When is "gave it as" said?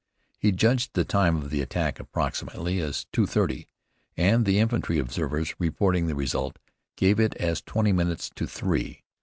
6.97-7.61